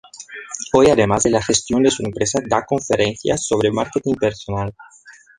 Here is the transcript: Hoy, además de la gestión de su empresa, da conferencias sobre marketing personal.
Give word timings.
Hoy, 0.73 0.87
además 0.89 1.21
de 1.21 1.29
la 1.29 1.43
gestión 1.43 1.83
de 1.83 1.91
su 1.91 2.01
empresa, 2.03 2.39
da 2.43 2.65
conferencias 2.65 3.45
sobre 3.45 3.69
marketing 3.71 4.15
personal. 4.15 4.73